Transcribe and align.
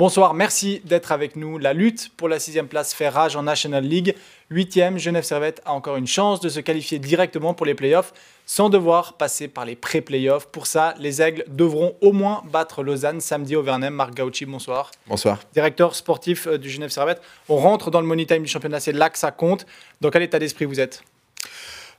Bonsoir, 0.00 0.32
merci 0.32 0.80
d'être 0.86 1.12
avec 1.12 1.36
nous. 1.36 1.58
La 1.58 1.74
lutte 1.74 2.10
pour 2.16 2.26
la 2.26 2.38
sixième 2.38 2.68
place 2.68 2.94
fait 2.94 3.10
rage 3.10 3.36
en 3.36 3.42
National 3.42 3.84
League. 3.84 4.14
Huitième, 4.48 4.96
Genève 4.96 5.24
Servette 5.24 5.60
a 5.66 5.74
encore 5.74 5.96
une 5.96 6.06
chance 6.06 6.40
de 6.40 6.48
se 6.48 6.58
qualifier 6.58 6.98
directement 6.98 7.52
pour 7.52 7.66
les 7.66 7.74
playoffs 7.74 8.14
sans 8.46 8.70
devoir 8.70 9.18
passer 9.18 9.46
par 9.46 9.66
les 9.66 9.76
pré-playoffs. 9.76 10.46
Pour 10.46 10.66
ça, 10.66 10.94
les 10.98 11.20
Aigles 11.20 11.44
devront 11.48 11.96
au 12.00 12.12
moins 12.12 12.42
battre 12.50 12.82
Lausanne 12.82 13.20
samedi 13.20 13.56
au 13.56 13.62
Vernem. 13.62 13.92
Marc 13.92 14.16
Gauchi, 14.16 14.46
bonsoir. 14.46 14.90
Bonsoir. 15.06 15.38
Directeur 15.52 15.94
sportif 15.94 16.46
euh, 16.46 16.56
du 16.56 16.70
Genève 16.70 16.88
Servette. 16.88 17.20
On 17.50 17.56
rentre 17.56 17.90
dans 17.90 18.00
le 18.00 18.06
money 18.06 18.24
time 18.24 18.42
du 18.42 18.48
championnat, 18.48 18.80
c'est 18.80 18.92
là 18.92 19.10
que 19.10 19.18
ça 19.18 19.32
compte. 19.32 19.66
Dans 20.00 20.08
quel 20.08 20.22
état 20.22 20.38
d'esprit 20.38 20.64
vous 20.64 20.80
êtes? 20.80 21.02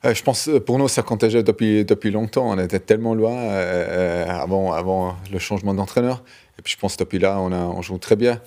Euh, 0.03 0.13
je 0.13 0.23
pense 0.23 0.49
pour 0.65 0.79
nous, 0.79 0.87
ça 0.87 1.03
comptait 1.03 1.43
depuis, 1.43 1.85
depuis 1.85 2.11
longtemps. 2.11 2.49
On 2.49 2.57
était 2.57 2.79
tellement 2.79 3.13
loin 3.13 3.35
euh, 3.35 4.25
avant, 4.27 4.73
avant 4.73 5.15
le 5.31 5.39
changement 5.39 5.73
d'entraîneur. 5.73 6.23
Et 6.57 6.61
puis 6.61 6.73
je 6.73 6.79
pense 6.79 6.97
depuis 6.97 7.19
là, 7.19 7.39
on, 7.39 7.81
joue 7.81 7.97
très 7.97 8.15
bien. 8.15 8.41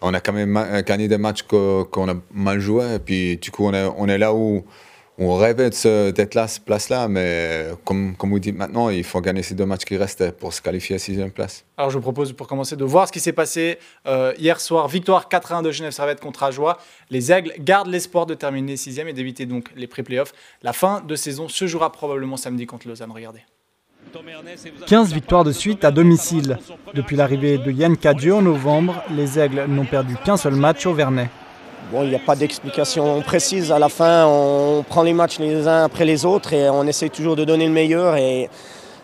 On 0.00 0.14
a 0.14 0.20
quand 0.20 0.32
même 0.32 0.58
gagné 0.86 1.08
des 1.08 1.18
matchs 1.18 1.42
qu'on 1.42 2.08
a 2.08 2.14
mal 2.32 2.60
joué. 2.60 2.94
Et 2.94 2.98
puis 2.98 3.36
du 3.38 3.50
coup, 3.50 3.66
on 3.66 3.74
est, 3.74 3.88
on 3.96 4.08
est 4.08 4.18
là 4.18 4.32
où 4.34 4.64
on 5.22 5.36
rêvait 5.36 5.68
d'être 5.68 6.34
là, 6.34 6.48
cette 6.48 6.64
place-là. 6.64 7.06
Mais 7.06 7.66
comme, 7.84 8.16
comme 8.16 8.30
vous 8.30 8.38
dites 8.38 8.56
maintenant, 8.56 8.88
il 8.88 9.04
faut 9.04 9.20
gagner 9.20 9.42
ces 9.42 9.54
deux 9.54 9.66
matchs 9.66 9.84
qui 9.84 9.96
restent 9.96 10.30
pour 10.32 10.52
se 10.54 10.62
qualifier 10.62 10.94
à 10.94 10.96
la 10.96 11.00
sixième 11.00 11.30
place. 11.30 11.64
Alors 11.76 11.90
je 11.90 11.96
vous 11.96 12.02
propose 12.02 12.32
pour 12.32 12.46
commencer 12.46 12.74
de 12.74 12.84
voir 12.84 13.06
ce 13.06 13.12
qui 13.12 13.20
s'est 13.20 13.34
passé 13.34 13.78
euh, 14.06 14.32
hier 14.38 14.60
soir. 14.60 14.88
Victoire 14.88 15.28
4-1 15.28 15.62
de 15.62 15.70
Genève 15.70 15.92
Servette 15.92 16.20
contre 16.20 16.42
Ajoie. 16.42 16.78
Les 17.10 17.30
Aigles 17.30 17.52
gardent 17.60 17.88
l'espoir 17.88 18.24
de 18.24 18.34
terminer 18.34 18.78
sixième 18.78 19.08
et 19.08 19.12
d'éviter 19.12 19.44
donc 19.44 19.70
les 19.76 19.86
pré-playoffs. 19.86 20.32
La 20.62 20.72
fin 20.72 21.02
de 21.06 21.14
saison 21.14 21.48
se 21.48 21.66
jouera 21.66 21.92
probablement 21.92 22.38
samedi 22.38 22.64
contre 22.64 22.88
Lausanne. 22.88 23.12
Regardez. 23.12 23.40
15 24.86 25.12
victoires 25.12 25.44
de 25.44 25.52
suite 25.52 25.84
à 25.84 25.90
domicile. 25.90 26.58
Depuis 26.94 27.16
l'arrivée 27.16 27.58
de 27.58 27.70
Yann 27.70 27.96
Cadieux 27.96 28.34
en 28.34 28.42
novembre, 28.42 29.04
les 29.10 29.38
Aigles 29.38 29.66
n'ont 29.68 29.84
perdu 29.84 30.16
qu'un 30.24 30.38
seul 30.38 30.54
match 30.54 30.86
au 30.86 30.94
Vernet. 30.94 31.28
Bon, 31.90 32.04
il 32.04 32.10
n'y 32.10 32.14
a 32.14 32.20
pas 32.20 32.36
d'explication 32.36 33.20
précise. 33.20 33.72
À 33.72 33.80
la 33.80 33.88
fin, 33.88 34.24
on 34.24 34.84
prend 34.84 35.02
les 35.02 35.12
matchs 35.12 35.40
les 35.40 35.66
uns 35.66 35.82
après 35.82 36.04
les 36.04 36.24
autres 36.24 36.52
et 36.52 36.70
on 36.70 36.86
essaie 36.86 37.08
toujours 37.08 37.34
de 37.34 37.44
donner 37.44 37.66
le 37.66 37.72
meilleur. 37.72 38.16
Et 38.16 38.48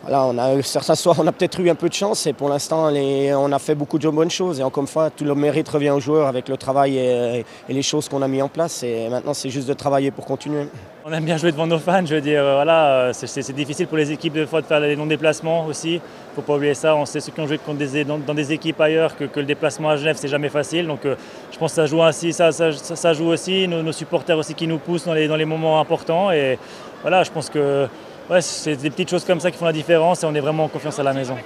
on 0.09 0.39
a, 0.39 0.63
certains 0.63 0.95
soirs, 0.95 1.17
on 1.19 1.27
a 1.27 1.33
peut-être 1.33 1.61
eu 1.61 1.71
un 1.71 1.75
peu 1.75 1.89
de 1.89 1.95
chance 1.95 2.27
et 2.27 2.33
pour 2.33 2.49
l'instant, 2.49 2.91
on 2.93 3.53
a 3.53 3.59
fait 3.59 3.75
beaucoup 3.75 3.99
de 3.99 4.09
bonnes 4.09 4.31
choses. 4.31 4.61
Et 4.61 4.63
encore 4.63 4.83
une 4.83 4.89
fois, 4.89 5.11
tout 5.11 5.25
le 5.25 5.35
mérite 5.35 5.69
revient 5.69 5.91
aux 5.91 6.01
joueurs 6.01 6.29
avec 6.29 6.49
le 6.49 6.57
travail 6.57 6.97
et, 6.99 7.45
les 7.69 7.83
choses 7.83 8.09
qu'on 8.09 8.23
a 8.23 8.29
mis 8.29 8.41
en 8.41 8.49
place. 8.49 8.83
Et 8.83 9.09
maintenant, 9.09 9.35
c'est 9.35 9.51
juste 9.51 9.69
de 9.69 9.75
travailler 9.75 10.11
pour 10.11 10.25
continuer. 10.25 10.67
On 11.05 11.13
aime 11.13 11.25
bien 11.25 11.37
jouer 11.37 11.53
devant 11.53 11.67
nos 11.67 11.79
fans, 11.79 12.05
je 12.05 12.17
veux 12.17 12.21
dire, 12.21 12.43
voilà, 12.43 12.87
euh, 12.89 13.13
c'est 13.13 13.53
difficile 13.53 13.87
pour 13.87 13.97
les 13.97 14.11
équipes 14.11 14.33
de 14.33 14.45
fois 14.45 14.61
de 14.61 14.67
faire 14.67 14.81
les 14.81 14.97
non-déplacements 14.97 15.65
aussi. 15.67 15.95
Il 15.95 15.95
ne 15.97 16.35
faut 16.35 16.43
pas 16.43 16.57
oublier 16.57 16.75
ça. 16.75 16.97
On 16.97 17.07
sait 17.07 17.21
ceux 17.21 17.31
qui 17.31 17.41
ont 17.41 17.47
joué 17.47 17.61
dans, 18.05 18.35
des 18.35 18.53
équipes 18.53 18.81
ailleurs 18.81 19.17
que, 19.17 19.25
le 19.37 19.45
déplacement 19.45 19.91
à 19.91 19.97
Genève, 19.97 20.17
c'est 20.19 20.29
jamais 20.29 20.49
facile. 20.49 20.87
Donc 20.87 21.05
euh, 21.05 21.15
je 21.53 21.59
pense 21.59 21.73
que 21.73 21.77
ça 21.77 21.87
joue 21.87 22.03
ainsi, 22.03 22.33
ça, 22.33 22.51
ça, 22.51 23.13
joue 23.13 23.27
aussi. 23.27 23.69
Nos, 23.69 23.93
supporters 23.93 24.37
aussi 24.37 24.55
qui 24.55 24.67
nous 24.67 24.79
poussent 24.79 25.05
dans 25.05 25.15
les, 25.15 25.29
dans 25.29 25.37
les 25.37 25.45
moments 25.45 25.81
importants. 25.81 26.33
Et 26.33 26.59
voilà, 27.03 27.23
je 27.23 27.31
pense 27.31 27.51
que 27.51 27.87
ouais, 28.31 28.41
c'est 28.41 28.77
des 28.77 28.91
petites 28.91 29.11
choses 29.11 29.25
comme 29.25 29.41
ça 29.41 29.51
qui 29.51 29.59
font 29.59 29.65
la 29.65 29.73
différence 29.73 30.23
et 30.23 30.27
on 30.27 30.35
est 30.35 30.41
vraiment 30.41 30.65
en 30.65 30.69
confiance 30.69 30.99
à 30.99 31.03
la 31.03 31.13
maison. 31.13 31.37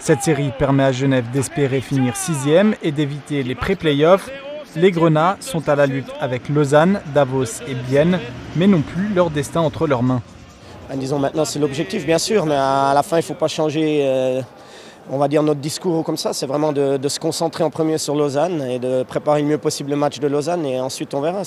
Cette 0.00 0.22
série 0.22 0.52
permet 0.56 0.84
à 0.84 0.92
Genève 0.92 1.30
d'espérer 1.32 1.80
finir 1.80 2.16
sixième 2.16 2.74
et 2.82 2.92
d'éviter 2.92 3.42
les 3.42 3.54
pré-playoffs. 3.54 4.30
Les 4.76 4.92
Grenats 4.92 5.36
sont 5.40 5.68
à 5.68 5.74
la 5.74 5.86
lutte 5.86 6.10
avec 6.20 6.48
Lausanne, 6.48 7.00
Davos 7.14 7.62
et 7.66 7.74
Bienne, 7.74 8.20
mais 8.54 8.66
n'ont 8.66 8.82
plus 8.82 9.08
leur 9.08 9.30
destin 9.30 9.60
entre 9.60 9.86
leurs 9.86 10.02
mains. 10.02 10.22
Ben, 10.88 10.96
disons 10.96 11.18
maintenant 11.18 11.44
c'est 11.44 11.58
l'objectif 11.58 12.06
bien 12.06 12.18
sûr, 12.18 12.46
mais 12.46 12.54
à 12.54 12.92
la 12.94 13.02
fin 13.02 13.16
il 13.16 13.20
ne 13.20 13.24
faut 13.24 13.34
pas 13.34 13.48
changer 13.48 14.02
euh, 14.04 14.40
on 15.10 15.18
va 15.18 15.28
dire 15.28 15.42
notre 15.42 15.60
discours 15.60 16.04
comme 16.04 16.16
ça, 16.16 16.32
c'est 16.32 16.46
vraiment 16.46 16.72
de, 16.72 17.08
se 17.08 17.18
concentrer 17.18 17.64
en 17.64 17.70
premier 17.70 17.98
sur 17.98 18.14
Lausanne 18.14 18.62
et 18.62 18.78
de 18.78 19.02
préparer 19.02 19.40
le 19.40 19.48
mieux 19.48 19.58
possible 19.58 19.90
le 19.90 19.96
match 19.96 20.18
de 20.18 20.26
Lausanne 20.26 20.66
et 20.66 20.80
ensuite 20.80 21.14
on 21.14 21.20
verra. 21.20 21.42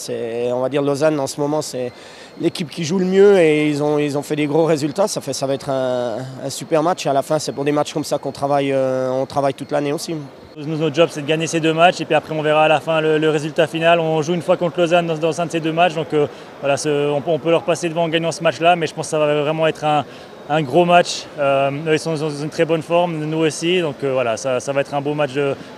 On 0.53 0.62
va 0.62 0.70
dire 0.70 0.81
Lausanne 0.81 1.20
en 1.20 1.28
ce 1.28 1.40
moment 1.40 1.62
c'est 1.62 1.92
l'équipe 2.40 2.70
qui 2.70 2.84
joue 2.84 2.98
le 2.98 3.06
mieux 3.06 3.38
et 3.40 3.70
ils 3.70 3.84
ont, 3.84 4.23
fait 4.23 4.36
des 4.36 4.47
gros 4.47 4.66
résultats. 4.66 5.08
Ça, 5.08 5.22
fait, 5.22 5.34
ça 5.34 5.46
va 5.46 5.53
être 5.53 5.69
un, 5.69 6.18
super 6.50 6.81
match 6.81 7.06
et 7.06 7.09
à 7.09 7.13
la 7.13 7.22
fin 7.22 7.38
c'est 7.38 7.52
pour 7.52 7.63
des 7.63 7.72
matchs 7.72 7.94
comme 7.94 8.03
ça 8.03 8.18
qu'on 8.18 8.31
travaille, 8.31 8.72
euh, 8.74 9.25
toute 9.56 9.72
l'année 9.72 9.94
aussi. 9.94 10.16
notre 10.57 10.96
job 10.96 11.09
c'est 11.12 11.22
de 11.22 11.28
gagner 11.28 11.47
ces 11.47 11.59
deux 11.59 11.74
matchs 11.74 12.02
et 12.02 12.06
puis 12.06 12.16
après 12.16 12.34
on 12.34 12.41
verra 12.41 12.66
à 12.66 12.68
la 12.68 12.80
fin 12.80 13.02
le, 13.02 13.30
résultat 13.30 13.68
final. 13.68 14.00
On 14.00 14.22
joue 14.22 14.34
une 14.34 14.41
fois 14.41 14.57
contre 14.57 14.80
Lausanne 14.80 15.06
dans, 15.06 15.41
un 15.41 15.46
de 15.46 15.52
ces 15.52 15.59
deux 15.59 15.74
matchs 15.74 15.94
donc 15.94 16.13
euh, 16.13 16.28
voilà, 16.62 16.75
on, 16.86 17.22
on, 17.25 17.40
peut 17.40 17.52
leur 17.52 17.63
passer 17.63 17.90
devant 17.90 18.03
en 18.03 18.09
gagnant 18.09 18.31
ce 18.31 18.41
match 18.41 18.59
là 18.59 18.75
mais 18.75 18.88
je 18.88 18.94
pense 18.94 19.07
que 19.07 19.12
ça 19.12 19.19
va 19.19 19.41
vraiment 19.41 19.68
être 19.68 19.84
un 19.84 20.03
un 20.51 20.63
gros 20.63 20.84
match. 20.85 21.25
Euh, 21.39 21.72
ils 21.91 22.00
sont 22.00 22.13
dans 22.13 22.29
une 22.29 22.50
très 22.50 22.66
bonne 22.66 22.81
forme, 22.81 23.17
nous 23.17 23.38
aussi. 23.38 23.79
Donc 23.79 23.95
euh, 24.03 24.12
voilà, 24.12 24.35
ça, 24.38 24.59
va 24.59 24.81
être 24.81 24.94
un 24.94 25.01
beau 25.01 25.13
match, 25.13 25.31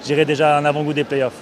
j'irai 0.06 0.26
déjà 0.26 0.58
un 0.58 0.66
avant-goût 0.66 0.94
des 0.94 1.04
playoffs. 1.04 1.42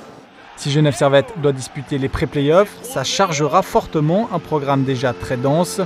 Si 0.58 0.70
Genève 0.70 0.94
Servette 0.94 1.34
doit 1.38 1.54
disputer 1.54 1.98
les 1.98 2.10
pré-playoffs, 2.10 2.78
ça 2.84 3.04
chargera 3.04 3.62
fortement 3.62 4.30
un 4.34 4.40
programme 4.40 4.84
déjà 4.84 5.14
très 5.14 5.38
dense. 5.38 5.82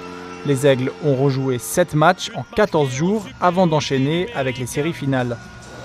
Les 0.46 0.68
Aigles 0.68 0.92
ont 1.04 1.16
rejoué 1.16 1.60
7 1.60 1.94
matchs 1.94 2.32
en 2.36 2.44
14 2.56 2.92
jours 2.92 3.26
avant 3.40 3.68
d'enchaîner 3.68 4.28
avec 4.36 4.58
les 4.58 4.66
séries 4.66 4.94
finales. 4.94 5.38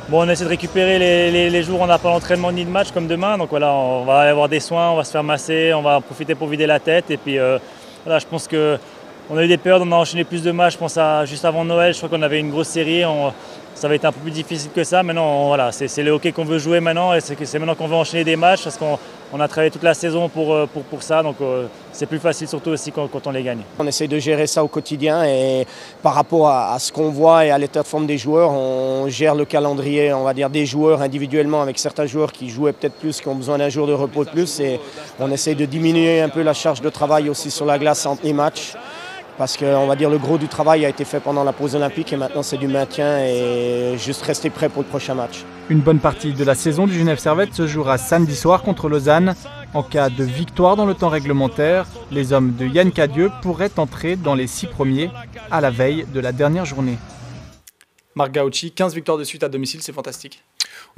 Bon, 0.09 0.27
on 0.27 0.29
essaie 0.29 0.45
de 0.45 0.49
récupérer 0.49 0.99
les, 0.99 1.63
jours 1.63 1.81
où 1.81 1.85
on 1.85 1.87
n'a 1.87 1.99
pas 1.99 2.11
d'entraînement 2.11 2.51
ni 2.51 2.65
de 2.65 2.71
match 2.71 2.91
comme 2.91 3.07
demain. 3.07 3.39
Donc 3.39 3.51
voilà, 3.51 3.73
on 3.73 4.05
va 4.05 4.21
avoir 4.21 4.49
des 4.49 4.61
soins, 4.61 4.91
on 4.91 4.97
va 4.97 5.05
se 5.05 5.13
faire 5.13 5.23
masser, 5.23 5.73
on 5.73 5.83
va 5.83 6.01
profiter 6.01 6.35
pour 6.35 6.49
vider 6.49 6.67
la 6.67 6.81
tête. 6.81 7.11
Et 7.11 7.17
puis 7.17 7.39
euh, 7.39 7.59
voilà, 8.05 8.19
je 8.19 8.27
pense 8.27 8.49
que 8.49 8.79
on 9.31 9.37
a 9.37 9.45
eu 9.45 9.49
des 9.49 9.59
périodes, 9.59 9.83
on 9.87 9.93
a 9.93 9.97
enchaîné 9.97 10.25
plus 10.25 10.43
de 10.43 10.51
matchs. 10.51 10.73
Je 10.73 10.79
pense 10.79 10.97
à 10.97 11.25
juste 11.25 11.45
avant 11.45 11.65
Noël, 11.65 11.95
je 11.95 11.99
crois 11.99 12.09
qu'on 12.09 12.23
avait 12.23 12.41
une 12.41 12.51
grosse 12.51 12.67
série. 12.67 13.05
ça 13.75 13.87
va 13.87 13.95
être 13.95 14.05
un 14.05 14.13
peu 14.13 14.21
plus 14.21 14.33
difficile 14.33 14.73
que 14.75 14.83
ça. 14.83 15.05
Maintenant, 15.05 15.47
voilà, 15.47 15.71
c'est 15.71 16.03
le 16.03 16.11
hockey 16.11 16.33
qu'on 16.33 16.45
veut 16.45 16.59
jouer 16.59 16.81
maintenant 16.81 17.15
et 17.15 17.21
c'est 17.21 17.59
maintenant 17.61 17.77
qu'on 17.77 17.87
veut 17.87 17.95
enchaîner 17.95 18.25
des 18.25 18.35
matchs 18.35 18.65
parce 18.65 18.77
qu'on 18.77 19.41
a 19.41 19.47
travaillé 19.47 19.71
toute 19.71 19.85
la 19.85 19.95
saison 19.95 20.29
pour, 20.29 20.53
euh, 20.53 20.67
pour 20.67 21.03
ça. 21.05 21.23
Donc 21.23 21.37
euh, 21.41 21.67
c'est 21.93 22.07
plus 22.07 22.19
facile 22.19 22.49
surtout 22.49 22.71
aussi 22.71 22.91
quand, 22.91 23.09
on 23.25 23.31
les 23.31 23.45
gagne. 23.45 23.61
On 23.79 23.87
essaie 23.87 24.09
de 24.09 24.19
gérer 24.19 24.49
ça 24.49 24.65
au 24.65 24.69
quotidien 24.69 25.23
et 25.25 25.65
par 26.03 26.15
rapport 26.15 26.49
à, 26.49 26.77
ce 26.81 26.91
qu'on 26.91 27.11
voit 27.11 27.47
et 27.47 27.53
à 27.53 27.59
l'état 27.59 27.83
de 27.83 27.87
forme 27.87 28.09
des 28.09 28.19
joueurs, 28.19 28.51
on 28.51 29.09
gère 29.09 29.37
le 29.37 29.45
calendrier, 29.45 30.13
on 30.13 30.25
va 30.25 30.35
dire, 30.35 30.51
des 30.51 30.67
joueurs 30.67 31.03
individuellement 31.03 31.63
avec 31.63 31.79
certains 31.79 32.07
joueurs 32.07 32.33
qui 32.33 32.51
jouaient 32.51 32.73
peut-être 32.73 32.95
plus, 32.95 33.21
qui 33.21 33.29
ont 33.29 33.37
besoin 33.37 33.59
d'un 33.59 33.69
jour 33.69 33.87
de 33.87 33.93
repos 33.93 34.25
de 34.25 34.31
plus. 34.31 34.59
Et 34.59 34.81
on 35.21 35.31
essaie 35.31 35.55
de 35.55 35.67
diminuer 35.67 36.21
un 36.21 36.31
peu 36.31 36.43
la 36.43 36.53
charge 36.53 36.81
de 36.81 36.91
travail 36.91 37.31
aussi 37.31 37.53
sur 37.53 37.65
la 37.65 37.79
glace 37.79 38.05
entre 38.07 38.25
les 38.25 38.33
matchs 38.33 38.75
parce 39.41 39.57
qu'on 39.57 39.87
va 39.87 39.97
dire 39.97 40.11
le 40.11 40.19
gros 40.19 40.37
du 40.37 40.49
travail 40.49 40.85
a 40.85 40.91
été 40.91 41.07
fait 41.07 41.19
pendant 41.19 41.45
la 41.45 41.55
pause 41.55 41.75
olympique 41.75 42.13
et 42.13 42.17
maintenant 42.19 42.43
c'est 42.43 42.59
du 42.59 42.69
maintien 42.69 43.25
et 43.25 43.95
juste 43.97 44.21
rester 44.21 44.51
prêt 44.51 44.69
pour 44.69 44.83
le 44.83 44.87
prochain 44.87 45.15
match. 45.15 45.47
Une 45.71 45.81
bonne 45.81 45.99
partie 45.99 46.35
de 46.35 46.45
la 46.45 46.55
saison 46.55 46.87
du 46.87 46.93
Genève 46.93 47.19
Servette 47.19 47.55
se 47.55 47.67
jouera 47.67 47.97
samedi 47.97 48.37
soir 48.37 48.61
contre 48.63 48.91
Lausanne. 48.91 49.35
En 49.73 49.83
cas 49.83 50.11
de 50.11 50.25
victoire 50.25 50.77
dans 50.77 50.85
le 50.85 50.93
temps 50.93 51.09
réglementaire, 51.09 51.87
les 52.11 52.35
hommes 52.35 52.55
de 52.55 52.67
Yann 52.67 52.93
Cadieux 52.93 53.31
pourraient 53.41 53.79
entrer 53.79 54.17
dans 54.17 54.35
les 54.35 54.47
six 54.47 54.67
premiers 54.67 55.11
à 55.51 55.63
la 55.63 55.71
veille 55.71 56.05
de 56.13 56.21
la 56.21 56.33
dernière 56.33 56.67
journée. 56.67 56.99
Marc 58.15 58.35
Gauchi, 58.35 58.73
15 58.73 58.95
victoires 58.95 59.17
de 59.17 59.25
suite 59.25 59.43
à 59.43 59.49
domicile, 59.49 59.81
c'est 59.81 59.95
fantastique. 59.95 60.45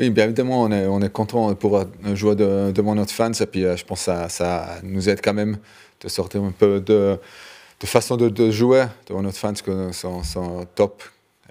Oui, 0.01 0.11
bien 0.11 0.25
évidemment, 0.25 0.63
on 0.63 0.73
est, 0.73 0.89
on 0.89 1.01
est 1.01 1.13
content 1.13 1.51
de 1.51 1.55
pouvoir 1.55 1.85
jouer 2.15 2.35
devant 2.35 2.97
notre 2.97 3.13
fans 3.13 3.31
et 3.31 3.47
puis 3.47 3.65
euh, 3.65 3.77
je 3.77 3.85
pense 3.85 4.01
que 4.01 4.05
ça, 4.07 4.29
ça 4.29 4.67
nous 4.83 5.09
aide 5.09 5.21
quand 5.23 5.35
même 5.35 5.59
de 6.01 6.09
sortir 6.09 6.43
un 6.43 6.51
peu 6.51 6.81
de 6.81 7.21
de 7.83 7.87
façon 7.87 8.17
de, 8.17 8.51
jouer 8.51 8.85
devant 9.09 9.23
notre 9.23 9.39
fans 9.39 9.55
sont, 9.93 10.23
sont 10.23 10.67
top. 10.75 11.03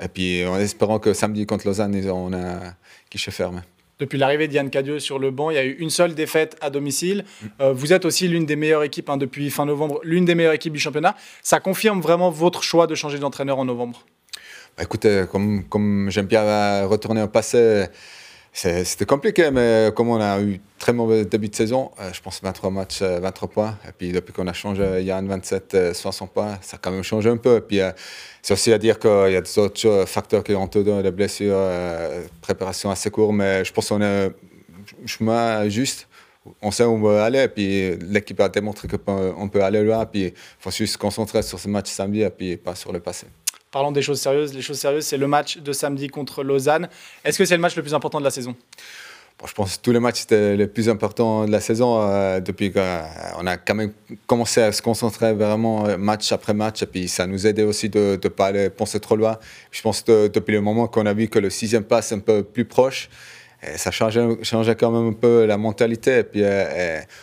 Et 0.01 0.07
puis 0.07 0.45
en 0.45 0.57
espérant 0.57 0.97
que 0.97 1.13
samedi 1.13 1.45
contre 1.45 1.67
Lausanne, 1.67 1.95
on 2.09 2.33
a 2.33 2.73
guichet 3.11 3.31
ferme. 3.31 3.61
Depuis 3.99 4.17
l'arrivée 4.17 4.47
d'Yann 4.47 4.71
Cadieux 4.71 4.99
sur 4.99 5.19
le 5.19 5.29
banc, 5.29 5.51
il 5.51 5.55
y 5.55 5.59
a 5.59 5.63
eu 5.63 5.73
une 5.73 5.91
seule 5.91 6.15
défaite 6.15 6.57
à 6.61 6.71
domicile. 6.71 7.23
Euh, 7.59 7.71
vous 7.71 7.93
êtes 7.93 8.05
aussi 8.05 8.27
l'une 8.27 8.47
des 8.47 8.55
meilleures 8.55 8.81
équipes 8.81 9.09
hein, 9.09 9.17
depuis 9.17 9.51
fin 9.51 9.65
novembre, 9.65 9.99
l'une 10.03 10.25
des 10.25 10.33
meilleures 10.33 10.53
équipes 10.53 10.73
du 10.73 10.79
championnat. 10.79 11.15
Ça 11.43 11.59
confirme 11.59 12.01
vraiment 12.01 12.31
votre 12.31 12.63
choix 12.63 12.87
de 12.87 12.95
changer 12.95 13.19
d'entraîneur 13.19 13.59
en 13.59 13.65
novembre? 13.65 14.03
Bah, 14.75 14.83
Écoutez, 14.83 15.25
comme, 15.31 15.65
comme 15.65 16.09
j'aime 16.09 16.25
bien 16.25 16.85
retourner 16.87 17.21
au 17.21 17.27
passé, 17.27 17.85
c'était 18.53 19.05
compliqué, 19.05 19.49
mais 19.49 19.91
comme 19.95 20.09
on 20.09 20.19
a 20.19 20.41
eu 20.41 20.59
très 20.77 20.91
mauvais 20.91 21.23
début 21.23 21.47
de 21.47 21.55
saison, 21.55 21.91
euh, 21.99 22.11
je 22.11 22.21
pense 22.21 22.41
23 22.43 22.69
matchs, 22.69 23.01
23 23.01 23.47
euh, 23.47 23.51
points. 23.51 23.77
Et 23.87 23.91
puis 23.97 24.11
depuis 24.11 24.33
qu'on 24.33 24.47
a 24.47 24.53
changé 24.53 24.83
il 24.99 25.05
y 25.05 25.11
a 25.11 25.21
27, 25.21 25.93
60 25.93 26.31
points, 26.31 26.57
ça 26.61 26.75
a 26.75 26.79
quand 26.79 26.91
même 26.91 27.03
changé 27.03 27.29
un 27.29 27.37
peu. 27.37 27.57
Et 27.57 27.61
puis 27.61 27.79
euh, 27.79 27.91
c'est 28.41 28.53
aussi 28.53 28.73
à 28.73 28.77
dire 28.77 28.99
qu'il 28.99 29.31
y 29.31 29.35
a 29.35 29.41
d'autres 29.41 30.05
facteurs 30.05 30.43
qui 30.43 30.53
ont 30.53 30.67
donné 30.67 31.01
des 31.01 31.11
blessures, 31.11 31.57
préparation 32.41 32.91
assez 32.91 33.09
courte, 33.09 33.33
mais 33.33 33.63
je 33.63 33.71
pense 33.71 33.87
qu'on 33.87 34.01
est 34.01 34.31
chemin 35.05 35.69
juste. 35.69 36.07
On 36.61 36.71
sait 36.71 36.83
où 36.83 36.89
on 36.89 37.01
veut 37.01 37.19
aller, 37.19 37.43
et 37.43 37.47
puis 37.47 37.97
l'équipe 37.97 38.39
a 38.39 38.49
démontré 38.49 38.87
qu'on 38.87 39.49
peut 39.49 39.63
aller 39.63 39.83
loin. 39.83 40.05
Puis 40.05 40.23
il 40.23 40.33
faut 40.59 40.71
juste 40.71 40.93
se 40.93 40.97
concentrer 40.97 41.41
sur 41.43 41.59
ce 41.59 41.69
match 41.69 41.89
samedi 41.89 42.21
et 42.21 42.29
puis 42.29 42.57
pas 42.57 42.75
sur 42.75 42.91
le 42.91 42.99
passé. 42.99 43.27
Parlons 43.71 43.91
des 43.91 44.01
choses 44.01 44.19
sérieuses. 44.19 44.53
Les 44.53 44.61
choses 44.61 44.79
sérieuses, 44.79 45.05
c'est 45.05 45.17
le 45.17 45.27
match 45.27 45.57
de 45.57 45.71
samedi 45.71 46.09
contre 46.09 46.43
Lausanne. 46.43 46.89
Est-ce 47.23 47.37
que 47.37 47.45
c'est 47.45 47.55
le 47.55 47.61
match 47.61 47.75
le 47.77 47.81
plus 47.81 47.93
important 47.93 48.19
de 48.19 48.25
la 48.25 48.31
saison? 48.31 48.53
Je 49.47 49.53
pense 49.53 49.77
que 49.77 49.81
tous 49.81 49.91
les 49.91 49.99
matchs 49.99 50.23
étaient 50.23 50.55
les 50.55 50.67
plus 50.67 50.87
importants 50.87 51.45
de 51.45 51.51
la 51.51 51.61
saison 51.61 51.99
euh, 52.01 52.39
depuis 52.39 52.71
qu'on 52.71 52.79
euh, 52.79 53.45
a 53.47 53.57
quand 53.57 53.73
même 53.73 53.91
commencé 54.27 54.61
à 54.61 54.71
se 54.71 54.81
concentrer 54.83 55.33
vraiment 55.33 55.87
euh, 55.87 55.97
match 55.97 56.31
après 56.31 56.53
match. 56.53 56.83
Et 56.83 56.85
puis 56.85 57.07
ça 57.07 57.25
nous 57.25 57.47
aidait 57.47 57.63
aussi 57.63 57.89
de 57.89 58.19
ne 58.23 58.29
pas 58.29 58.51
penser 58.69 58.99
trop 58.99 59.15
loin. 59.15 59.39
Je 59.71 59.81
pense 59.81 60.01
que 60.01 60.27
depuis 60.27 60.51
le 60.51 60.61
moment 60.61 60.87
qu'on 60.87 61.05
a 61.07 61.13
vu 61.13 61.27
que 61.27 61.39
le 61.39 61.49
sixième 61.49 61.83
passe 61.83 62.11
un 62.11 62.19
peu 62.19 62.43
plus 62.43 62.65
proche, 62.65 63.09
ça 63.75 63.91
changeait, 63.91 64.75
quand 64.75 64.91
même 64.91 65.09
un 65.09 65.13
peu 65.13 65.45
la 65.45 65.57
mentalité. 65.57 66.19
Et 66.19 66.23
puis, 66.23 66.41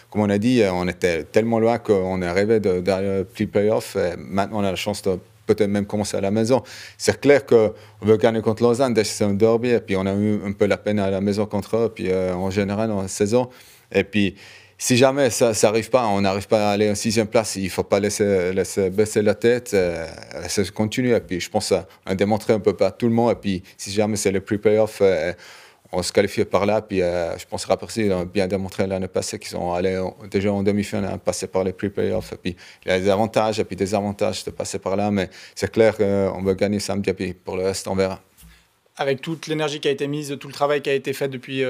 comme 0.08 0.22
on 0.22 0.30
a 0.30 0.38
dit, 0.38 0.62
on 0.70 0.86
était 0.86 1.24
tellement 1.24 1.58
loin 1.58 1.78
qu'on 1.78 2.22
est 2.22 2.26
arrivé 2.26 2.60
d'aller 2.60 3.24
plus 3.24 3.48
playoff. 3.48 3.96
Maintenant, 4.16 4.60
on 4.60 4.64
a 4.64 4.70
la 4.70 4.76
chance 4.76 5.02
de 5.02 5.18
peut-être 5.54 5.70
même 5.70 5.86
commencer 5.86 6.16
à 6.16 6.20
la 6.20 6.30
maison. 6.30 6.62
C'est 6.96 7.20
clair 7.20 7.44
qu'on 7.44 7.72
veut 8.02 8.16
gagner 8.16 8.40
contre 8.42 8.62
Lausanne, 8.62 8.94
c'est 9.02 9.24
un 9.24 9.34
derby, 9.34 9.70
et 9.70 9.80
puis 9.80 9.96
on 9.96 10.06
a 10.06 10.14
eu 10.14 10.40
un 10.44 10.52
peu 10.52 10.66
la 10.66 10.76
peine 10.76 10.98
à 10.98 11.10
la 11.10 11.20
maison 11.20 11.46
contre 11.46 11.76
eux, 11.76 11.92
puis 11.94 12.12
en 12.14 12.50
général 12.50 12.90
en 12.90 13.08
saison. 13.08 13.48
Et 13.90 14.04
puis, 14.04 14.36
si 14.80 14.96
jamais 14.96 15.28
ça 15.30 15.50
n'arrive 15.64 15.90
pas, 15.90 16.06
on 16.06 16.20
n'arrive 16.20 16.46
pas 16.46 16.70
à 16.70 16.72
aller 16.72 16.88
en 16.88 16.94
sixième 16.94 17.26
place, 17.26 17.56
il 17.56 17.64
ne 17.64 17.68
faut 17.68 17.82
pas 17.82 17.98
laisser, 17.98 18.52
laisser, 18.52 18.90
baisser 18.90 19.22
la 19.22 19.34
tête, 19.34 19.72
euh, 19.74 20.06
ça 20.46 20.62
continue. 20.72 21.14
Et 21.14 21.20
puis 21.20 21.40
je 21.40 21.50
pense 21.50 21.72
a 21.72 22.14
démontré 22.14 22.52
un 22.52 22.60
peu 22.60 22.74
par 22.74 22.96
tout 22.96 23.08
le 23.08 23.12
monde. 23.12 23.32
Et 23.32 23.34
puis 23.34 23.62
si 23.76 23.90
jamais 23.90 24.16
c'est 24.16 24.30
le 24.30 24.40
pre-playoff, 24.40 25.00
euh, 25.00 25.32
on 25.92 26.02
se 26.02 26.12
qualifie 26.12 26.44
par 26.44 26.66
là. 26.66 26.82
Puis 26.82 27.02
euh, 27.02 27.36
je 27.38 27.46
pense 27.46 27.64
que 27.64 27.68
Rapperswil 27.68 28.12
a 28.12 28.24
bien 28.24 28.46
démontré 28.46 28.86
l'année 28.86 29.08
passée 29.08 29.38
qu'ils 29.38 29.50
sont 29.50 29.72
allés 29.72 30.00
déjà 30.30 30.52
en 30.52 30.62
demi-finale, 30.62 31.18
passé 31.18 31.46
par 31.46 31.64
les 31.64 31.72
pre-playoffs. 31.72 32.34
Puis 32.42 32.56
il 32.84 32.88
y 32.88 32.94
a 32.94 32.98
des 32.98 33.08
avantages 33.08 33.58
et 33.60 33.64
puis 33.64 33.76
des 33.76 33.94
avantages 33.94 34.44
de 34.44 34.50
passer 34.50 34.78
par 34.78 34.96
là. 34.96 35.10
Mais 35.10 35.30
c'est 35.54 35.70
clair 35.70 35.96
qu'on 35.96 36.42
veut 36.42 36.54
gagner 36.54 36.80
samedi. 36.80 37.12
Puis 37.12 37.34
pour 37.34 37.56
le 37.56 37.64
reste, 37.64 37.88
on 37.88 37.94
verra. 37.94 38.20
Avec 38.96 39.20
toute 39.20 39.46
l'énergie 39.46 39.80
qui 39.80 39.88
a 39.88 39.92
été 39.92 40.08
mise, 40.08 40.36
tout 40.40 40.48
le 40.48 40.54
travail 40.54 40.82
qui 40.82 40.90
a 40.90 40.94
été 40.94 41.12
fait 41.12 41.28
depuis 41.28 41.64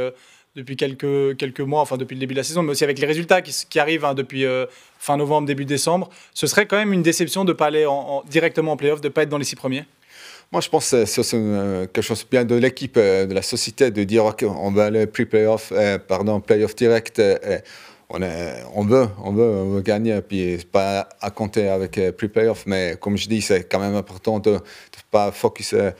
depuis 0.59 0.77
quelques, 0.77 1.61
mois, 1.61 1.81
enfin 1.81 1.97
depuis 1.97 2.15
le 2.15 2.21
début 2.21 2.35
de 2.35 2.41
la 2.41 2.45
saison, 2.45 2.63
mais 2.63 2.73
aussi 2.73 2.85
avec 2.85 2.99
les 2.99 3.07
résultats 3.07 3.43
qui, 3.43 3.79
arrivent 3.79 4.05
hein, 4.05 4.15
depuis 4.15 4.45
euh, 4.45 4.67
fin 4.99 5.17
novembre, 5.17 5.47
début 5.47 5.65
décembre, 5.65 6.11
ce 6.35 6.47
serait 6.47 6.67
quand 6.67 6.77
même 6.77 6.93
une 6.93 7.03
déception 7.03 7.45
de 7.45 7.53
ne 7.53 7.57
pas 7.57 7.67
aller 7.67 7.87
en, 7.87 8.23
directement 8.29 8.73
en 8.73 8.77
playoff, 8.77 9.01
de 9.01 9.09
ne 9.09 9.13
pas 9.13 9.23
être 9.23 9.29
dans 9.29 9.39
les 9.39 9.45
six 9.45 9.57
premiers 9.57 9.85
moi, 10.53 10.61
je 10.61 10.69
pense 10.69 10.91
que 10.91 11.05
c'est 11.05 11.35
euh, 11.35 11.87
quelque 11.87 12.03
chose 12.03 12.25
bien 12.31 12.45
de 12.45 12.55
l'équipe, 12.55 12.97
euh, 12.97 13.27
de 13.27 13.35
la 13.35 13.43
société, 13.43 13.91
de 13.91 14.05
dire 14.05 14.25
OK, 14.25 14.43
on 14.43 14.71
va 14.71 14.87
aller 14.87 15.07
pre-playoff, 15.07 15.73
pardon, 16.07 16.41
playoff 16.41 16.75
direct. 16.75 17.21
on, 18.11 18.23
est, 18.23 18.63
on, 18.75 18.85
veut, 18.85 19.09
on 19.23 19.33
veut, 19.33 19.43
on 19.45 19.71
veut 19.71 19.83
gagner, 19.83 20.21
puis 20.23 20.59
pas 20.71 21.09
à 21.21 21.31
compter 21.31 21.69
avec 21.69 22.01
pre-playoff. 22.17 22.65
Mais 22.67 22.97
comme 23.01 23.17
je 23.17 23.29
dis, 23.29 23.43
c'est 23.43 23.65
quand 23.65 23.81
même 23.81 23.97
important 23.97 24.39
de 24.39 24.53
ne 24.53 24.59
pas 25.11 25.33
focuser 25.33 25.91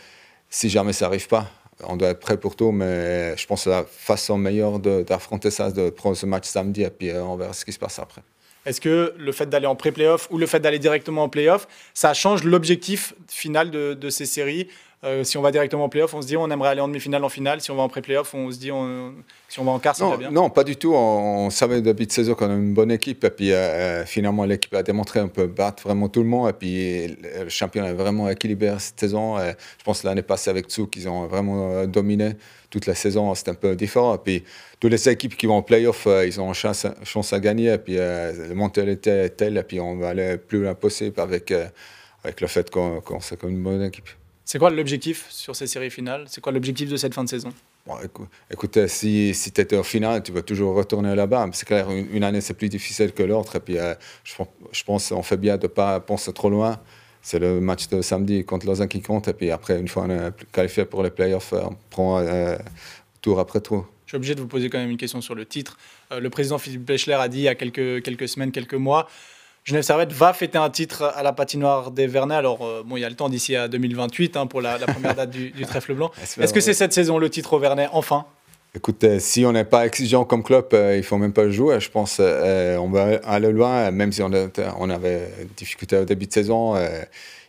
si 0.49 0.71
jamais 0.71 0.95
ça 0.95 1.07
n'arrive 1.07 1.29
pas 1.29 1.51
on 1.85 1.97
doit 1.97 2.09
être 2.09 2.21
prêt 2.21 2.37
pour 2.37 2.57
tout, 2.57 2.73
mais 2.73 3.37
je 3.37 3.47
pense 3.47 3.65
que 3.65 3.71
la 3.71 3.85
façon 3.85 4.37
meilleure 4.37 4.79
d'affronter 4.79 5.51
ça, 5.51 5.71
de 5.71 5.91
prendre 5.91 6.17
ce 6.17 6.27
match 6.27 6.47
samedi 6.47 6.83
et 6.83 6.91
puis 6.91 7.11
euh, 7.11 7.23
on 7.25 7.37
verra 7.37 7.53
ce 7.53 7.65
qui 7.65 7.73
se 7.73 7.79
passe 7.79 7.99
après. 7.99 8.23
Est-ce 8.69 8.83
que 8.83 9.15
le 9.17 9.33
fait 9.33 9.47
d'aller 9.47 9.67
en 9.67 9.77
pré-playoff 9.77 10.29
ou 10.31 10.37
le 10.37 10.45
fait 10.45 10.61
d'aller 10.61 10.79
directement 10.79 11.23
en 11.23 11.31
playoff, 11.31 11.67
ça 11.95 12.13
change 12.13 12.45
l'objectif 12.45 13.15
final 13.27 13.71
de, 13.71 14.11
ces 14.11 14.27
séries 14.27 14.69
euh, 15.05 15.25
Si 15.25 15.37
on 15.39 15.43
va 15.43 15.51
directement 15.53 15.85
en 15.85 15.89
playoff, 15.89 16.15
on 16.15 16.23
se 16.23 16.27
dit 16.27 16.37
on 16.37 16.51
aimerait 16.51 16.71
aller 16.71 16.81
en 16.81 16.89
demi-finale, 16.89 17.25
en 17.25 17.29
finale. 17.29 17.61
Si 17.61 17.71
on 17.71 17.77
va 17.77 17.83
en 17.83 17.89
pré-playoff, 17.89 18.35
on 18.35 18.51
se 18.51 18.59
dit 18.59 18.71
si 19.49 19.61
on 19.61 19.65
va 19.65 19.73
en 19.73 19.79
quart, 19.79 19.97
ça 19.97 20.07
va 20.07 20.17
bien. 20.17 20.31
Non, 20.31 20.51
pas 20.51 20.65
du 20.65 20.77
tout. 20.77 20.95
On, 20.95 21.51
savait 21.51 21.81
depuis 21.81 22.07
de 22.07 22.13
saison 22.13 22.35
qu'on 22.35 22.51
a 22.51 22.55
une 22.55 22.75
bonne 22.75 22.91
équipe. 22.91 23.25
Et 23.25 23.31
puis 23.31 23.53
euh, 23.53 24.05
finalement, 24.05 24.45
l'équipe 24.45 24.75
a 24.75 24.83
démontré 24.83 25.21
qu'on 25.21 25.29
peut 25.29 25.47
battre 25.47 25.85
vraiment 25.85 26.09
tout 26.09 26.23
le 26.23 26.29
monde. 26.29 26.51
Et 26.51 26.53
puis 26.53 27.17
le 27.43 27.49
championnat 27.49 27.91
est 27.91 27.95
vraiment 27.95 28.29
équilibré 28.29 28.75
cette 28.79 29.01
saison. 29.01 29.39
Et 29.39 29.55
je 29.79 29.85
pense 29.85 30.03
l'année 30.05 30.23
passée 30.23 30.51
avec 30.51 30.67
Tsu, 30.67 30.87
qu'ils 30.89 31.09
ont 31.09 31.27
vraiment 31.27 31.87
dominé 31.87 32.35
toute 32.71 32.87
la 32.87 32.95
saison, 32.95 33.35
c'est 33.35 33.49
un 33.49 33.55
peu 33.55 33.75
différent. 33.77 34.15
Et 34.15 34.19
puis, 34.19 34.45
toutes 34.81 34.91
les 34.91 35.09
équipes 35.09 35.37
qui 35.37 35.47
vont 35.47 35.57
en 35.57 35.63
playoff, 35.63 36.07
euh, 36.07 36.27
ils 36.27 36.41
ont 36.41 36.53
chance, 36.53 36.87
chance 37.05 37.33
à 37.33 37.41
gagner. 37.41 37.73
Et 37.73 37.79
puis, 37.79 37.99
euh, 37.99 38.49
la 38.49 38.55
mentalité 38.55 39.11
est 39.11 39.31
telle, 39.31 39.57
et 39.57 39.63
puis 39.63 39.81
on 39.81 39.97
va 39.97 40.11
aller 40.11 40.33
le 40.33 40.39
plus 40.39 40.63
loin 40.63 40.75
possible 40.75 41.21
avec, 41.21 41.51
euh, 41.51 41.67
avec 42.25 42.41
le 42.41 42.47
fait 42.47 42.71
qu'on 42.71 43.01
qu 43.01 43.37
comme 43.37 43.51
une 43.51 43.63
bonne 43.63 43.83
équipe. 43.83 44.09
C'est 44.51 44.59
quoi 44.59 44.71
l'objectif 44.71 45.27
sur 45.29 45.55
ces 45.55 45.67
séries 45.67 45.91
finales 45.91 46.25
C'est 46.27 46.41
quoi 46.41 46.53
l'objectif 46.53 46.89
de 46.89 46.97
cette 46.97 47.13
fin 47.13 47.23
de 47.23 47.29
saison? 47.29 47.51
Bon, 47.87 47.97
écoute, 48.51 48.87
si, 48.87 49.35
si 49.35 49.53
tu 49.53 49.61
étais 49.61 49.77
en 49.77 49.83
finale, 49.83 50.23
tu 50.23 50.33
vas 50.33 50.41
toujours 50.41 50.75
retourner 50.75 51.15
là-bas. 51.15 51.51
C'est 51.53 51.67
clair, 51.67 51.91
une, 51.91 52.25
année, 52.25 52.41
c'est 52.41 52.55
plus 52.55 52.71
difficile 52.71 53.13
que 53.13 53.23
l'autre. 53.23 53.57
Et 53.57 53.61
puis, 53.61 53.77
je, 54.25 54.33
je 54.73 54.85
pense 54.85 55.11
qu'on 55.11 55.23
fait 55.23 55.37
bien 55.37 55.59
de 55.59 55.65
ne 55.65 55.69
pas 55.69 56.01
penser 56.01 56.33
trop 56.33 56.49
loin 56.49 56.81
c'est 57.21 57.41
le 57.41 57.61
match 57.61 57.89
de 57.89 58.01
samedi 58.01 58.43
contre 58.43 58.67
Lausanne 58.67 58.89
qui 58.89 59.03
compte. 59.03 59.29
Et 59.29 59.35
puis 59.35 59.51
après, 59.51 59.79
une 59.79 59.89
fois 59.89 60.05
on 60.05 60.11
est 60.11 60.33
qualifié 60.51 60.87
pour 60.87 61.03
les 61.03 61.11
playoffs, 61.11 61.53
on 61.53 61.77
prend 61.91 62.21
euh, 62.21 62.57
tour 63.21 63.39
après 63.39 63.61
tour. 63.61 63.87
Je 64.07 64.13
suis 64.13 64.17
obligé 64.17 64.35
de 64.35 64.41
vous 64.41 64.47
poser 64.47 64.71
quand 64.71 64.79
même 64.79 64.91
une 64.91 64.97
question 64.97 65.21
sur 65.21 65.35
le 65.35 65.45
titre. 65.45 65.77
Euh, 66.13 66.21
le 66.21 66.31
président 66.31 66.57
Philippe 66.57 66.87
Bechler 66.87 67.15
a 67.15 67.29
dit 67.29 67.41
il 67.41 67.43
y 67.43 67.49
a 67.49 67.55
quelques, 67.55 68.03
quelques 68.03 68.29
semaines, 68.29 68.53
quelques 68.53 68.73
mois, 68.73 69.09
Genève 69.65 69.83
Servette 69.83 70.13
va 70.13 70.33
fêter 70.33 70.59
un 70.59 70.71
titre 70.71 71.13
à 71.15 71.23
la 71.23 71.33
patinoire 71.33 71.91
des 71.91 72.07
Vernets. 72.07 72.35
Alors, 72.35 72.65
euh, 72.65 72.83
bon, 72.85 72.97
il 72.97 73.01
y 73.01 73.05
a 73.05 73.09
le 73.09 73.17
temps 73.17 73.29
d'ici 73.29 73.55
à 73.55 73.69
2028 73.69 74.37
hein, 74.37 74.47
pour 74.47 74.61
la, 74.63 74.79
première 74.79 75.15
date 75.15 75.31
du, 75.31 75.51
du 75.51 75.67
trèfle 75.67 75.95
blanc. 75.95 76.11
Est-ce 76.41 76.53
que 76.53 76.61
c'est 76.61 76.75
cette 76.75 76.93
saison 76.93 77.19
le 77.19 77.29
titre 77.29 77.53
au 77.53 77.59
Vernet, 77.59 77.89
enfin? 77.93 78.25
Écoute, 78.75 79.05
si 79.19 79.45
on 79.45 79.53
n'est 79.53 79.65
pas 79.65 79.87
exigeant 79.87 80.25
comme 80.25 80.43
club, 80.43 80.67
il 80.73 80.99
il 80.99 81.03
faut 81.03 81.17
même 81.17 81.33
pas 81.33 81.51
jouer. 81.51 81.81
Je 81.81 81.91
pense 81.91 82.17
qu'on 82.17 82.91
va 82.91 83.21
aller 83.25 83.51
loin, 83.51 83.91
même 83.91 84.13
si 84.13 84.23
on, 84.23 84.31
on 84.79 84.91
avait 84.91 85.29
difficulté 85.57 85.97
au 85.97 86.05
début 86.05 86.27
de 86.27 86.33
saison 86.33 86.75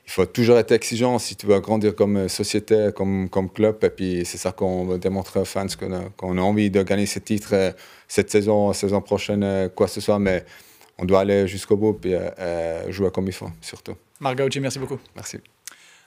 il 0.10 0.12
faut 0.12 0.26
toujours 0.26 0.58
être 0.58 0.72
exigeant 0.72 1.20
si 1.20 1.36
tu 1.36 1.46
veux 1.46 1.60
grandir 1.60 1.96
comme 1.96 2.28
société, 2.30 2.90
comme, 2.96 3.30
comme 3.30 3.48
club. 3.48 3.78
Et 3.84 3.92
puis, 3.92 4.24
c'est 4.26 4.40
ça 4.40 4.52
qu'on 4.52 4.86
veut 4.86 4.98
démontrer 4.98 5.40
aux 5.40 5.46
fans, 5.46 5.68
qu'on 6.18 6.38
a, 6.40 6.42
envie 6.42 6.72
de 6.72 6.82
gagner 6.82 7.06
ce 7.06 7.20
titre 7.20 7.50
euh, 7.54 7.72
cette 8.08 8.32
saison, 8.32 8.74
saison 8.74 9.02
prochaine, 9.02 9.44
euh, 9.44 9.70
quoi 9.70 9.86
que 9.86 9.94
ce 9.94 10.02
soit. 10.02 10.18
Mais 10.18 10.46
on 11.00 11.06
doit 11.06 11.22
aller 11.22 11.48
jusqu'au 11.48 11.78
bout 11.78 12.06
et 12.06 12.16
euh, 12.16 12.92
jouer 12.92 13.10
comme 13.12 13.28
il 13.28 13.34
faut, 13.34 13.50
surtout. 13.62 13.96
Marc 14.19 14.38
merci 14.57 14.80
beaucoup. 14.80 15.00
Merci. 15.16 15.38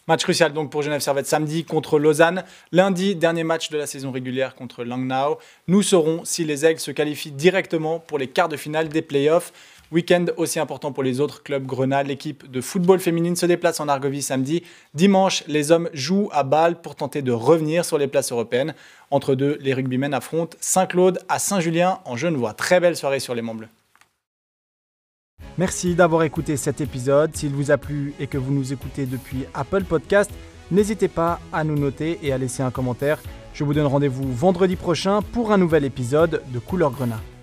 Match 0.08 0.24
crucial 0.24 0.52
donc 0.52 0.70
pour 0.70 0.82
Genève 0.82 1.00
Servette 1.00 1.26
samedi 1.26 1.64
contre 1.64 1.98
Lausanne. 1.98 2.44
Lundi, 2.72 3.14
dernier 3.14 3.44
match 3.44 3.70
de 3.70 3.78
la 3.78 3.86
saison 3.86 4.10
régulière 4.10 4.56
contre 4.56 4.82
Langnau. 4.82 5.38
Nous 5.68 5.82
saurons 5.82 6.24
si 6.24 6.44
les 6.44 6.66
Aigles 6.66 6.80
se 6.80 6.90
qualifient 6.90 7.30
directement 7.30 8.00
pour 8.00 8.18
les 8.18 8.26
quarts 8.26 8.48
de 8.48 8.56
finale 8.56 8.88
des 8.88 9.00
playoffs. 9.00 9.52
Week-end 9.92 10.26
aussi 10.38 10.58
important 10.58 10.90
pour 10.90 11.04
les 11.04 11.20
autres 11.20 11.42
clubs 11.42 11.64
grenades. 11.64 12.08
L'équipe 12.08 12.50
de 12.50 12.60
football 12.60 12.98
féminine 12.98 13.36
se 13.36 13.46
déplace 13.46 13.78
en 13.78 13.88
Argovie 13.88 14.22
samedi. 14.22 14.64
Dimanche, 14.94 15.44
les 15.46 15.70
hommes 15.70 15.88
jouent 15.92 16.30
à 16.32 16.42
Bâle 16.42 16.80
pour 16.80 16.96
tenter 16.96 17.22
de 17.22 17.30
revenir 17.30 17.84
sur 17.84 17.96
les 17.96 18.08
places 18.08 18.32
européennes. 18.32 18.74
Entre 19.10 19.36
deux, 19.36 19.56
les 19.60 19.72
rugbymen 19.72 20.14
affrontent 20.14 20.56
Saint-Claude 20.60 21.20
à 21.28 21.38
Saint-Julien 21.38 22.00
en 22.06 22.16
Genevois. 22.16 22.54
Très 22.54 22.80
belle 22.80 22.96
soirée 22.96 23.20
sur 23.20 23.34
les 23.34 23.42
Monts 23.42 23.54
Bleus. 23.54 23.68
Merci 25.58 25.94
d'avoir 25.94 26.22
écouté 26.22 26.56
cet 26.56 26.80
épisode. 26.80 27.36
S'il 27.36 27.52
vous 27.52 27.70
a 27.70 27.76
plu 27.76 28.14
et 28.18 28.26
que 28.26 28.38
vous 28.38 28.52
nous 28.52 28.72
écoutez 28.72 29.06
depuis 29.06 29.44
Apple 29.54 29.84
Podcast, 29.84 30.30
n'hésitez 30.70 31.08
pas 31.08 31.40
à 31.52 31.64
nous 31.64 31.76
noter 31.76 32.18
et 32.22 32.32
à 32.32 32.38
laisser 32.38 32.62
un 32.62 32.70
commentaire. 32.70 33.18
Je 33.52 33.64
vous 33.64 33.74
donne 33.74 33.86
rendez-vous 33.86 34.32
vendredi 34.32 34.76
prochain 34.76 35.20
pour 35.20 35.52
un 35.52 35.58
nouvel 35.58 35.84
épisode 35.84 36.42
de 36.52 36.58
Couleur 36.58 36.90
Grenat. 36.90 37.20